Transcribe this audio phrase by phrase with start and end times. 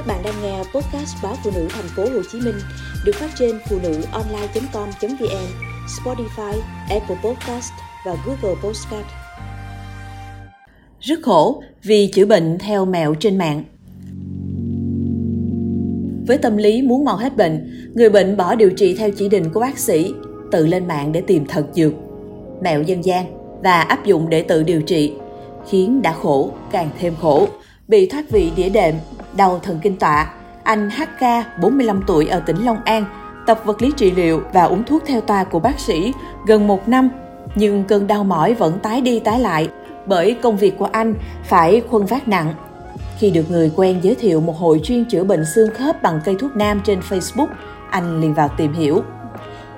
[0.00, 2.54] Các bạn đang nghe podcast báo phụ nữ thành phố Hồ Chí Minh
[3.04, 5.46] được phát trên phụ nữ online.com.vn,
[5.86, 7.72] Spotify, Apple Podcast
[8.06, 9.06] và Google Podcast.
[11.00, 13.64] Rất khổ vì chữa bệnh theo mẹo trên mạng.
[16.26, 19.44] Với tâm lý muốn mau hết bệnh, người bệnh bỏ điều trị theo chỉ định
[19.54, 20.14] của bác sĩ,
[20.52, 21.92] tự lên mạng để tìm thật dược,
[22.62, 23.26] mẹo dân gian
[23.62, 25.12] và áp dụng để tự điều trị,
[25.68, 27.48] khiến đã khổ càng thêm khổ.
[27.90, 28.94] Bị thoát vị đĩa đệm,
[29.36, 30.32] đau thần kinh tọa,
[30.62, 31.22] anh HK,
[31.60, 33.04] 45 tuổi ở tỉnh Long An,
[33.46, 36.12] tập vật lý trị liệu và uống thuốc theo toa của bác sĩ
[36.46, 37.10] gần một năm,
[37.54, 39.68] nhưng cơn đau mỏi vẫn tái đi tái lại
[40.06, 42.54] bởi công việc của anh phải khuân vác nặng.
[43.18, 46.36] Khi được người quen giới thiệu một hội chuyên chữa bệnh xương khớp bằng cây
[46.38, 47.48] thuốc nam trên Facebook,
[47.90, 49.02] anh liền vào tìm hiểu.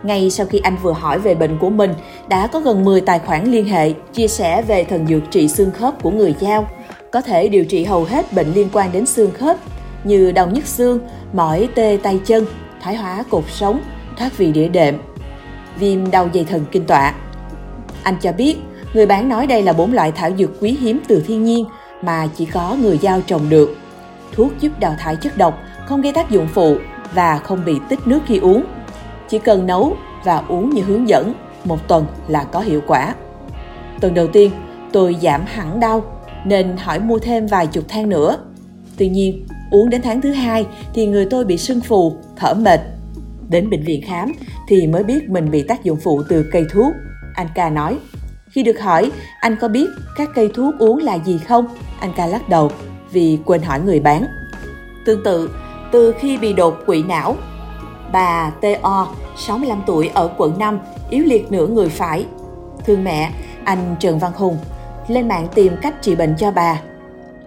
[0.02, 1.94] Ngay sau khi anh vừa hỏi về bệnh của mình,
[2.28, 5.70] đã có gần 10 tài khoản liên hệ chia sẻ về thần dược trị xương
[5.70, 6.68] khớp của người giao–
[7.12, 9.56] có thể điều trị hầu hết bệnh liên quan đến xương khớp
[10.04, 10.98] như đau nhức xương,
[11.32, 12.46] mỏi tê tay chân,
[12.82, 13.80] thoái hóa cột sống,
[14.16, 14.98] thoát vị đĩa đệm,
[15.78, 17.14] viêm đau dây thần kinh tọa.
[18.02, 18.56] Anh cho biết,
[18.94, 21.64] người bán nói đây là bốn loại thảo dược quý hiếm từ thiên nhiên
[22.02, 23.76] mà chỉ có người giao trồng được.
[24.32, 26.76] Thuốc giúp đào thải chất độc, không gây tác dụng phụ
[27.14, 28.64] và không bị tích nước khi uống.
[29.28, 33.14] Chỉ cần nấu và uống như hướng dẫn, một tuần là có hiệu quả.
[34.00, 34.50] Tuần đầu tiên,
[34.92, 36.04] tôi giảm hẳn đau
[36.44, 38.38] nên hỏi mua thêm vài chục thang nữa.
[38.96, 42.80] Tuy nhiên, uống đến tháng thứ hai thì người tôi bị sưng phù, thở mệt.
[43.48, 44.32] Đến bệnh viện khám
[44.68, 46.94] thì mới biết mình bị tác dụng phụ từ cây thuốc.
[47.34, 47.98] Anh ca nói.
[48.50, 51.66] Khi được hỏi anh có biết các cây thuốc uống là gì không,
[52.00, 52.70] anh ca lắc đầu
[53.12, 54.26] vì quên hỏi người bán.
[55.04, 55.50] Tương tự,
[55.92, 57.36] từ khi bị đột quỵ não,
[58.12, 59.08] bà T.O.
[59.36, 60.78] 65 tuổi ở quận 5,
[61.10, 62.26] yếu liệt nửa người phải.
[62.86, 63.30] Thương mẹ,
[63.64, 64.56] anh Trần Văn Hùng,
[65.08, 66.80] lên mạng tìm cách trị bệnh cho bà.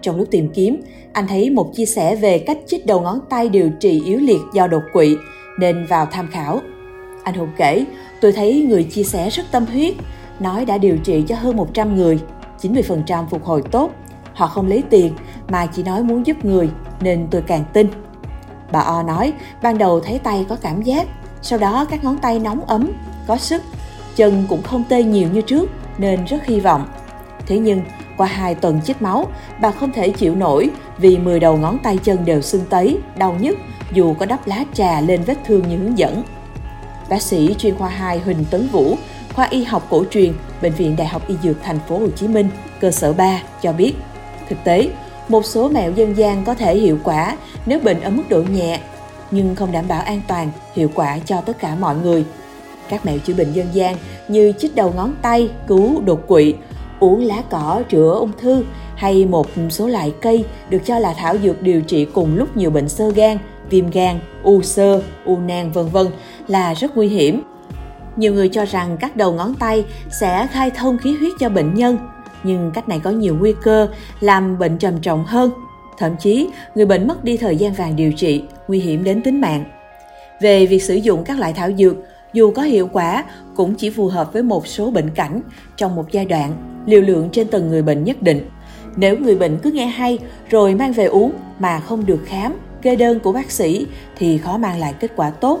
[0.02, 0.80] Trong lúc tìm kiếm,
[1.12, 4.40] anh thấy một chia sẻ về cách chích đầu ngón tay điều trị yếu liệt
[4.54, 5.16] do đột quỵ,
[5.58, 6.60] nên vào tham khảo.
[7.22, 7.84] Anh Hùng kể,
[8.20, 9.94] tôi thấy người chia sẻ rất tâm huyết,
[10.40, 12.18] nói đã điều trị cho hơn 100 người,
[12.62, 13.90] 90% phục hồi tốt.
[14.34, 15.12] Họ không lấy tiền
[15.48, 17.88] mà chỉ nói muốn giúp người nên tôi càng tin.
[18.72, 21.06] Bà O nói, ban đầu thấy tay có cảm giác,
[21.42, 22.90] sau đó các ngón tay nóng ấm,
[23.26, 23.62] có sức,
[24.16, 26.86] chân cũng không tê nhiều như trước nên rất hy vọng
[27.46, 27.82] Thế nhưng,
[28.16, 29.28] qua hai tuần chích máu,
[29.60, 33.36] bà không thể chịu nổi vì 10 đầu ngón tay chân đều sưng tấy, đau
[33.40, 33.58] nhức
[33.92, 36.22] dù có đắp lá trà lên vết thương như hướng dẫn.
[37.08, 38.96] Bác sĩ chuyên khoa 2 Huỳnh Tấn Vũ,
[39.34, 42.28] khoa y học cổ truyền, Bệnh viện Đại học Y Dược Thành phố Hồ Chí
[42.28, 42.48] Minh,
[42.80, 43.94] cơ sở 3 cho biết,
[44.48, 44.88] thực tế,
[45.28, 47.36] một số mẹo dân gian có thể hiệu quả
[47.66, 48.80] nếu bệnh ở mức độ nhẹ,
[49.30, 52.24] nhưng không đảm bảo an toàn, hiệu quả cho tất cả mọi người.
[52.88, 53.96] Các mẹo chữa bệnh dân gian
[54.28, 56.54] như chích đầu ngón tay, cứu đột quỵ,
[57.00, 58.64] uống lá cỏ chữa ung thư
[58.94, 62.70] hay một số loại cây được cho là thảo dược điều trị cùng lúc nhiều
[62.70, 63.38] bệnh sơ gan,
[63.70, 66.06] viêm gan, u sơ, u nang vân vân
[66.48, 67.42] là rất nguy hiểm.
[68.16, 69.84] Nhiều người cho rằng cắt đầu ngón tay
[70.20, 71.98] sẽ khai thông khí huyết cho bệnh nhân,
[72.42, 73.88] nhưng cách này có nhiều nguy cơ
[74.20, 75.50] làm bệnh trầm trọng hơn.
[75.98, 79.40] Thậm chí, người bệnh mất đi thời gian vàng điều trị, nguy hiểm đến tính
[79.40, 79.64] mạng.
[80.40, 81.96] Về việc sử dụng các loại thảo dược,
[82.36, 83.24] dù có hiệu quả
[83.54, 85.40] cũng chỉ phù hợp với một số bệnh cảnh
[85.76, 86.52] trong một giai đoạn,
[86.86, 88.50] liều lượng trên từng người bệnh nhất định.
[88.96, 90.18] Nếu người bệnh cứ nghe hay
[90.50, 93.86] rồi mang về uống mà không được khám, kê đơn của bác sĩ
[94.16, 95.60] thì khó mang lại kết quả tốt.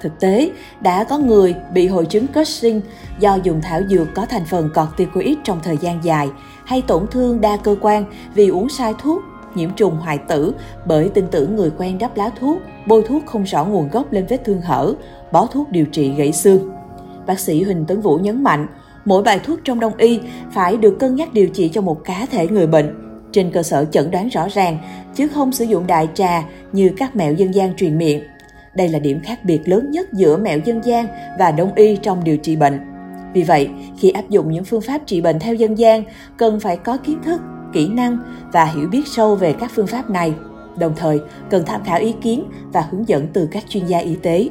[0.00, 0.50] Thực tế,
[0.80, 2.80] đã có người bị hội chứng Cushing
[3.20, 6.28] do dùng thảo dược có thành phần corticoid trong thời gian dài
[6.64, 9.22] hay tổn thương đa cơ quan vì uống sai thuốc,
[9.56, 10.54] nhiễm trùng hoại tử
[10.86, 14.26] bởi tin tưởng người quen đắp lá thuốc, bôi thuốc không rõ nguồn gốc lên
[14.28, 14.94] vết thương hở,
[15.32, 16.72] bó thuốc điều trị gãy xương.
[17.26, 18.66] Bác sĩ Huỳnh Tấn Vũ nhấn mạnh,
[19.04, 20.20] mỗi bài thuốc trong đông y
[20.52, 22.94] phải được cân nhắc điều trị cho một cá thể người bệnh
[23.32, 24.78] trên cơ sở chẩn đoán rõ ràng,
[25.14, 28.22] chứ không sử dụng đại trà như các mẹo dân gian truyền miệng.
[28.74, 31.06] Đây là điểm khác biệt lớn nhất giữa mẹo dân gian
[31.38, 32.80] và đông y trong điều trị bệnh.
[33.34, 33.68] Vì vậy,
[33.98, 36.02] khi áp dụng những phương pháp trị bệnh theo dân gian,
[36.36, 37.40] cần phải có kiến thức,
[37.76, 38.18] kỹ năng
[38.52, 40.34] và hiểu biết sâu về các phương pháp này.
[40.78, 44.16] Đồng thời, cần tham khảo ý kiến và hướng dẫn từ các chuyên gia y
[44.16, 44.48] tế.